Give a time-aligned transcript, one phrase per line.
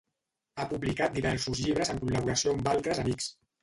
[0.55, 3.35] Ha publicat diversos llibres en col·laboració amb altres amics.